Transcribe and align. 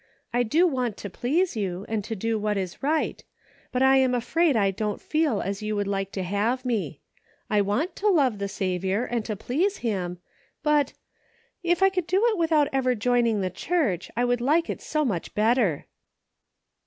"I 0.33 0.41
do 0.41 0.65
want 0.65 0.97
tb 0.97 1.13
please 1.13 1.55
you, 1.55 1.85
and 1.87 2.03
to 2.05 2.15
do 2.15 2.39
what 2.39 2.57
is 2.57 2.81
right; 2.81 3.23
but 3.71 3.83
I 3.83 3.97
am 3.97 4.15
afraid 4.15 4.55
I 4.57 4.71
don't 4.71 4.99
feel 4.99 5.41
as 5.43 5.61
you 5.61 5.75
would 5.75 5.85
like 5.87 6.11
to 6.13 6.23
have 6.23 6.65
me. 6.65 7.01
I 7.51 7.61
want 7.61 7.95
to 7.97 8.07
love 8.07 8.39
the 8.39 8.47
Saviour, 8.47 9.03
and 9.05 9.23
to 9.25 9.35
please 9.35 9.77
him; 9.85 10.17
but— 10.63 10.93
if 11.71 11.83
I 11.83 11.89
could 11.91 12.07
do 12.07 12.23
it 12.29 12.37
without 12.39 12.67
ever 12.73 12.95
joining 12.95 13.41
the 13.41 13.51
Church, 13.51 14.09
I 14.17 14.25
should 14.25 14.41
like 14.41 14.71
it 14.71 14.81
so 14.81 15.05
much 15.05 15.35
better." 15.35 15.85